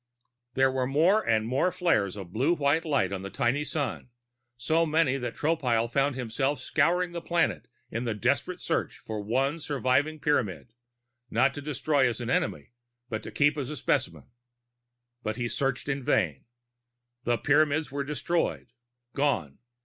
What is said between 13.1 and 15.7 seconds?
to keep for a specimen. But he